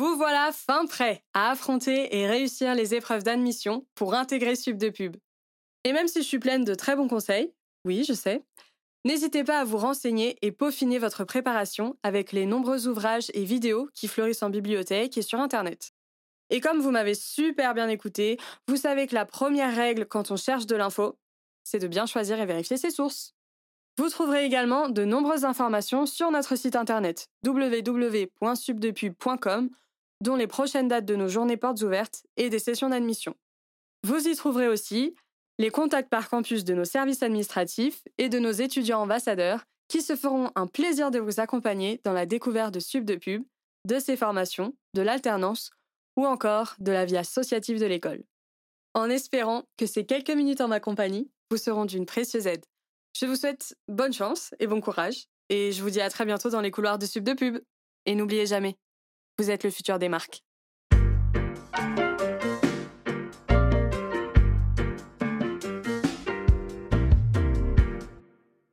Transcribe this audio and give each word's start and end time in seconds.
enfin 0.00 0.86
prêt 0.86 1.22
à 1.34 1.50
affronter 1.50 2.16
et 2.16 2.26
réussir 2.26 2.74
les 2.74 2.94
épreuves 2.94 3.22
d'admission 3.22 3.86
pour 3.94 4.14
intégrer 4.14 4.56
Sub 4.56 4.76
de 4.76 4.90
Pub. 4.90 5.16
Et 5.84 5.92
même 5.92 6.08
si 6.08 6.22
je 6.22 6.26
suis 6.26 6.38
pleine 6.38 6.64
de 6.64 6.74
très 6.74 6.96
bons 6.96 7.08
conseils, 7.08 7.52
oui, 7.84 8.04
je 8.06 8.14
sais, 8.14 8.42
n'hésitez 9.04 9.44
pas 9.44 9.60
à 9.60 9.64
vous 9.64 9.76
renseigner 9.76 10.38
et 10.42 10.52
peaufiner 10.52 10.98
votre 10.98 11.24
préparation 11.24 11.98
avec 12.02 12.32
les 12.32 12.46
nombreux 12.46 12.88
ouvrages 12.88 13.30
et 13.34 13.44
vidéos 13.44 13.88
qui 13.94 14.08
fleurissent 14.08 14.42
en 14.42 14.50
bibliothèque 14.50 15.18
et 15.18 15.22
sur 15.22 15.40
Internet. 15.40 15.92
Et 16.50 16.60
comme 16.60 16.80
vous 16.80 16.90
m'avez 16.90 17.14
super 17.14 17.74
bien 17.74 17.88
écouté, 17.88 18.38
vous 18.68 18.76
savez 18.76 19.06
que 19.06 19.14
la 19.14 19.26
première 19.26 19.74
règle 19.74 20.06
quand 20.06 20.30
on 20.30 20.36
cherche 20.36 20.66
de 20.66 20.76
l'info, 20.76 21.18
c'est 21.62 21.78
de 21.78 21.88
bien 21.88 22.06
choisir 22.06 22.40
et 22.40 22.46
vérifier 22.46 22.76
ses 22.76 22.90
sources. 22.90 23.34
Vous 23.96 24.08
trouverez 24.08 24.44
également 24.44 24.88
de 24.88 25.04
nombreuses 25.04 25.44
informations 25.44 26.06
sur 26.06 26.32
notre 26.32 26.56
site 26.56 26.74
internet 26.74 27.28
www.subdepub.com, 27.46 29.70
dont 30.20 30.36
les 30.36 30.48
prochaines 30.48 30.88
dates 30.88 31.04
de 31.04 31.14
nos 31.14 31.28
journées 31.28 31.56
portes 31.56 31.82
ouvertes 31.82 32.24
et 32.36 32.50
des 32.50 32.58
sessions 32.58 32.88
d'admission. 32.88 33.36
Vous 34.02 34.26
y 34.26 34.34
trouverez 34.34 34.66
aussi 34.68 35.14
les 35.58 35.70
contacts 35.70 36.10
par 36.10 36.28
campus 36.28 36.64
de 36.64 36.74
nos 36.74 36.84
services 36.84 37.22
administratifs 37.22 38.02
et 38.18 38.28
de 38.28 38.40
nos 38.40 38.50
étudiants 38.50 39.02
ambassadeurs 39.02 39.64
qui 39.88 40.02
se 40.02 40.16
feront 40.16 40.50
un 40.56 40.66
plaisir 40.66 41.12
de 41.12 41.20
vous 41.20 41.38
accompagner 41.38 42.00
dans 42.02 42.12
la 42.12 42.26
découverte 42.26 42.74
de 42.74 42.80
Subdepub, 42.80 43.44
de 43.86 44.00
ses 44.00 44.16
formations, 44.16 44.74
de 44.94 45.02
l'alternance 45.02 45.70
ou 46.16 46.26
encore 46.26 46.74
de 46.80 46.90
la 46.90 47.04
vie 47.04 47.16
associative 47.16 47.78
de 47.78 47.86
l'école. 47.86 48.24
En 48.94 49.08
espérant 49.08 49.62
que 49.76 49.86
ces 49.86 50.04
quelques 50.04 50.30
minutes 50.30 50.60
en 50.60 50.68
ma 50.68 50.80
compagnie 50.80 51.30
vous 51.50 51.58
seront 51.58 51.84
d'une 51.84 52.06
précieuse 52.06 52.46
aide. 52.46 52.64
Je 53.16 53.26
vous 53.26 53.36
souhaite 53.36 53.76
bonne 53.86 54.12
chance 54.12 54.54
et 54.58 54.66
bon 54.66 54.80
courage, 54.80 55.26
et 55.48 55.70
je 55.70 55.82
vous 55.82 55.90
dis 55.90 56.00
à 56.00 56.10
très 56.10 56.24
bientôt 56.24 56.50
dans 56.50 56.60
les 56.60 56.72
couloirs 56.72 56.98
de 56.98 57.06
Sub 57.06 57.22
de 57.22 57.32
Pub. 57.32 57.58
Et 58.06 58.16
n'oubliez 58.16 58.44
jamais, 58.44 58.76
vous 59.38 59.50
êtes 59.50 59.62
le 59.62 59.70
futur 59.70 60.00
des 60.00 60.08
marques. 60.08 60.42